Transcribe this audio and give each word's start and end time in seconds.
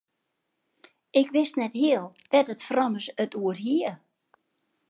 Ik 1.19 1.27
wist 1.35 1.55
net 1.61 1.73
heal 1.81 2.05
wêr't 2.31 2.51
it 2.53 2.65
frommes 2.67 3.05
it 3.23 3.31
oer 3.41 3.57
hie. 3.65 3.91